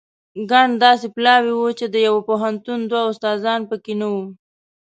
ګڼ 0.49 0.67
داسې 0.83 1.07
پلاوي 1.15 1.53
وو 1.55 1.69
چې 1.79 1.85
د 1.89 1.95
یوه 2.07 2.21
پوهنتون 2.29 2.79
دوه 2.91 3.03
استادان 3.11 3.61
په 3.69 3.75
کې 3.83 3.93
نه 4.01 4.07
وو. 4.13 4.25